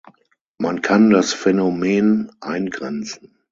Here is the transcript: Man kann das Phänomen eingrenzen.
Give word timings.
Man 0.57 0.81
kann 0.81 1.11
das 1.11 1.31
Phänomen 1.31 2.31
eingrenzen. 2.41 3.37